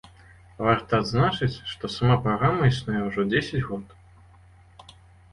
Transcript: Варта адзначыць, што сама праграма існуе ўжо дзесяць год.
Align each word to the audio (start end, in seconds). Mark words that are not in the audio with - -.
Варта 0.67 0.91
адзначыць, 1.03 1.61
што 1.71 1.89
сама 1.95 2.15
праграма 2.23 2.69
існуе 2.69 3.01
ўжо 3.09 3.25
дзесяць 3.33 3.61
год. 3.67 3.83